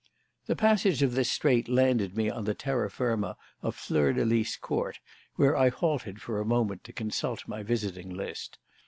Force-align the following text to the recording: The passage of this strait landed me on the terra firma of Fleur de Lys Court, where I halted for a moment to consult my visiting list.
The 0.47 0.55
passage 0.55 1.03
of 1.03 1.13
this 1.13 1.29
strait 1.29 1.69
landed 1.69 2.17
me 2.17 2.27
on 2.27 2.45
the 2.45 2.55
terra 2.55 2.89
firma 2.89 3.37
of 3.61 3.75
Fleur 3.75 4.13
de 4.13 4.25
Lys 4.25 4.57
Court, 4.57 4.99
where 5.35 5.55
I 5.55 5.69
halted 5.69 6.23
for 6.23 6.39
a 6.41 6.43
moment 6.43 6.83
to 6.85 6.91
consult 6.91 7.47
my 7.47 7.61
visiting 7.61 8.09
list. 8.11 8.57